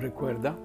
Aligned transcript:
Recuerda, 0.00 0.56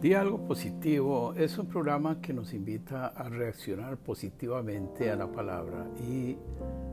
Di 0.00 0.12
algo 0.12 0.44
positivo 0.44 1.34
es 1.34 1.56
un 1.56 1.68
programa 1.68 2.20
que 2.20 2.32
nos 2.32 2.52
invita 2.52 3.06
a 3.06 3.28
reaccionar 3.28 3.96
positivamente 3.96 5.08
a 5.08 5.14
la 5.14 5.30
palabra 5.30 5.86
y 6.00 6.36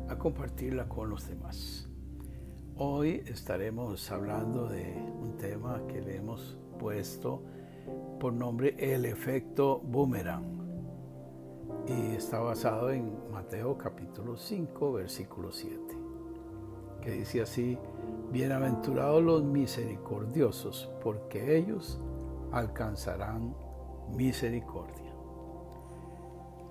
a 0.07 0.15
compartirla 0.19 0.87
con 0.87 1.09
los 1.09 1.27
demás. 1.27 1.89
Hoy 2.75 3.23
estaremos 3.25 4.11
hablando 4.11 4.67
de 4.67 4.93
un 4.93 5.35
tema 5.37 5.81
que 5.87 5.99
le 5.99 6.17
hemos 6.17 6.59
puesto 6.79 7.41
por 8.19 8.33
nombre 8.33 8.75
el 8.77 9.05
efecto 9.05 9.79
boomerang 9.79 10.45
y 11.87 12.15
está 12.15 12.39
basado 12.39 12.91
en 12.91 13.17
Mateo 13.31 13.79
capítulo 13.79 14.37
5 14.37 14.93
versículo 14.93 15.51
7 15.51 16.01
que 17.01 17.11
dice 17.11 17.41
así, 17.41 17.77
bienaventurados 18.31 19.21
los 19.21 19.43
misericordiosos 19.43 20.89
porque 21.03 21.57
ellos 21.57 21.99
alcanzarán 22.53 23.53
misericordia. 24.15 25.11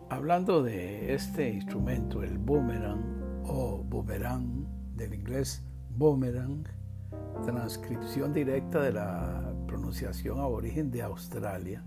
Hablando 0.09 0.63
de 0.63 1.15
este 1.15 1.51
instrumento, 1.51 2.23
el 2.23 2.39
boomerang 2.39 3.43
o 3.45 3.85
boomerang 3.85 4.67
del 4.97 5.15
inglés 5.15 5.63
boomerang, 5.91 6.65
transcripción 7.45 8.33
directa 8.33 8.81
de 8.81 8.93
la 8.93 9.55
pronunciación 9.67 10.41
aborigen 10.41 10.91
de 10.91 11.03
Australia, 11.03 11.85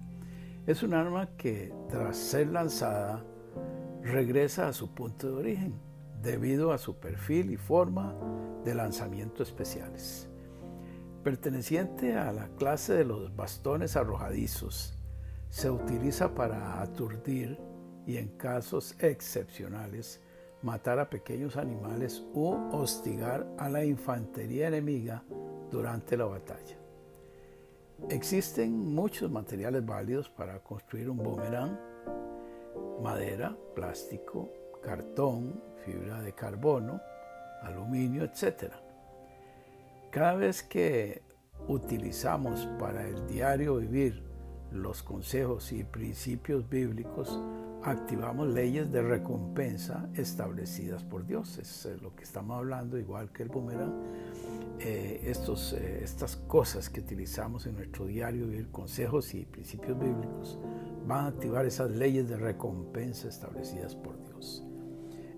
es 0.68 0.84
un 0.84 0.94
arma 0.94 1.28
que 1.36 1.74
tras 1.90 2.16
ser 2.16 2.48
lanzada 2.48 3.26
regresa 4.04 4.68
a 4.68 4.74
su 4.74 4.94
punto 4.94 5.28
de 5.28 5.34
origen 5.34 5.93
debido 6.24 6.72
a 6.72 6.78
su 6.78 6.96
perfil 6.96 7.52
y 7.52 7.58
forma 7.58 8.16
de 8.64 8.74
lanzamiento 8.74 9.44
especiales. 9.44 10.30
Perteneciente 11.22 12.16
a 12.18 12.32
la 12.32 12.48
clase 12.56 12.94
de 12.94 13.04
los 13.04 13.36
bastones 13.36 13.98
arrojadizos, 13.98 14.98
se 15.50 15.70
utiliza 15.70 16.34
para 16.34 16.82
aturdir 16.82 17.60
y 18.08 18.18
en 18.18 18.30
casos 18.38 18.96
excepcionales 19.00 20.22
matar 20.62 20.98
a 21.00 21.10
pequeños 21.10 21.58
animales 21.58 22.26
u 22.34 22.54
hostigar 22.72 23.46
a 23.58 23.70
la 23.70 23.84
infantería 23.84 24.70
enemiga 24.70 25.24
durante 25.70 26.16
la 26.16 26.26
batalla. 26.26 26.78
Existen 28.10 28.94
muchos 28.94 29.30
materiales 29.30 29.86
válidos 29.86 30.30
para 30.30 30.60
construir 30.64 31.10
un 31.10 31.18
boomerang, 31.18 31.78
madera, 33.02 33.56
plástico, 33.76 34.50
cartón, 34.84 35.62
fibra 35.86 36.22
de 36.22 36.34
carbono, 36.34 37.02
aluminio, 37.62 38.24
etc. 38.24 38.74
Cada 40.12 40.36
vez 40.36 40.62
que 40.62 41.24
utilizamos 41.68 42.68
para 42.80 43.08
el 43.08 43.26
diario 43.28 43.78
vivir 43.78 44.24
los 44.72 45.04
consejos 45.04 45.72
y 45.72 45.84
principios 45.84 46.68
bíblicos, 46.68 47.40
activamos 47.84 48.48
leyes 48.48 48.92
de 48.92 49.02
recompensa 49.02 50.10
establecidas 50.16 51.04
por 51.04 51.26
Dios. 51.26 51.58
Es 51.58 51.86
lo 52.02 52.16
que 52.16 52.24
estamos 52.24 52.58
hablando, 52.58 52.98
igual 52.98 53.32
que 53.32 53.44
el 53.44 53.50
boomerang. 53.50 53.94
Eh, 54.80 55.22
estos, 55.26 55.74
eh, 55.74 56.04
estas 56.04 56.36
cosas 56.36 56.90
que 56.90 57.00
utilizamos 57.00 57.68
en 57.68 57.76
nuestro 57.76 58.06
diario 58.06 58.48
vivir, 58.48 58.70
consejos 58.72 59.34
y 59.34 59.46
principios 59.46 59.98
bíblicos, 59.98 60.60
van 61.08 61.26
a 61.26 61.28
activar 61.28 61.66
esas 61.66 61.92
leyes 61.92 62.28
de 62.28 62.38
recompensa 62.38 63.28
establecidas 63.28 63.96
por 63.96 64.20
Dios. 64.24 64.64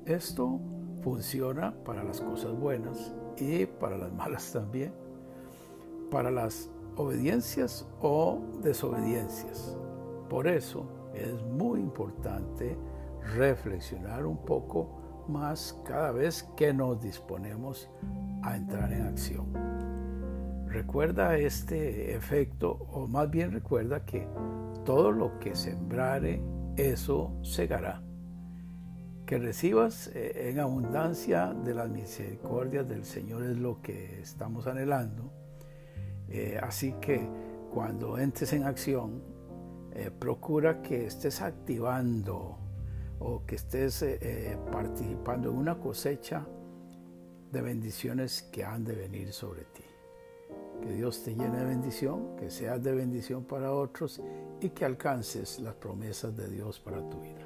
Esto 0.06 0.60
funciona 1.02 1.74
para 1.84 2.04
las 2.04 2.22
cosas 2.22 2.54
buenas 2.54 3.12
y 3.38 3.66
para 3.66 3.98
las 3.98 4.14
malas 4.14 4.54
también, 4.54 4.94
para 6.12 6.30
las 6.30 6.70
obediencias 6.96 7.88
o 8.02 8.40
desobediencias. 8.62 9.76
Por 10.30 10.48
eso 10.48 10.86
es 11.16 11.44
muy 11.44 11.80
importante 11.80 12.78
reflexionar 13.36 14.28
un 14.28 14.38
poco 14.46 15.26
más 15.28 15.82
cada 15.84 16.12
vez 16.12 16.44
que 16.56 16.72
nos 16.72 17.02
disponemos 17.02 17.90
a 18.44 18.56
entrar 18.56 18.94
en 18.94 19.08
acción. 19.08 19.48
Recuerda 20.68 21.36
este 21.36 22.14
efecto, 22.14 22.86
o 22.92 23.08
más 23.08 23.32
bien 23.32 23.52
recuerda 23.52 24.06
que 24.06 24.28
todo 24.84 25.12
lo 25.12 25.40
que 25.40 25.56
sembrare, 25.56 26.44
eso 26.78 27.32
segará 27.42 28.04
que 29.26 29.40
recibas 29.40 30.08
eh, 30.14 30.50
en 30.50 30.60
abundancia 30.60 31.54
de 31.54 31.74
las 31.74 31.90
misericordias 31.90 32.88
del 32.88 33.06
Señor 33.06 33.44
es 33.44 33.58
lo 33.58 33.82
que 33.82 34.22
estamos 34.22 34.68
anhelando. 34.68 35.32
Eh, 36.30 36.60
así 36.62 36.94
que 37.02 37.28
cuando 37.74 38.18
entres 38.18 38.54
en 38.54 38.64
acción, 38.64 39.24
eh, 39.94 40.12
procura 40.12 40.82
que 40.82 41.08
estés 41.08 41.42
activando 41.42 42.58
o 43.20 43.46
que 43.46 43.56
estés 43.56 44.04
participando 44.72 45.50
en 45.50 45.56
una 45.56 45.80
cosecha 45.80 46.46
de 47.52 47.62
bendiciones 47.62 48.44
que 48.52 48.66
han 48.66 48.84
de 48.84 48.94
venir 48.94 49.32
sobre 49.32 49.62
ti. 49.62 49.84
Que 50.82 50.92
Dios 50.92 51.24
te 51.24 51.34
llene 51.34 51.58
de 51.58 51.66
bendición, 51.66 52.36
que 52.36 52.52
seas 52.52 52.84
de 52.84 52.92
bendición 52.92 53.46
para 53.46 53.72
otros 53.72 54.22
y 54.60 54.70
que 54.70 54.84
alcances 54.84 55.60
las 55.62 55.76
promesas 55.76 56.36
de 56.36 56.50
Dios 56.50 56.80
para 56.82 57.10
tu 57.10 57.22
vida. 57.22 57.45